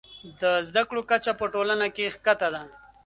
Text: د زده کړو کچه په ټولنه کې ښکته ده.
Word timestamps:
د 0.41 0.43
زده 0.67 0.83
کړو 0.89 1.01
کچه 1.11 1.31
په 1.39 1.45
ټولنه 1.53 1.87
کې 1.95 2.13
ښکته 2.15 2.47
ده. 2.55 2.61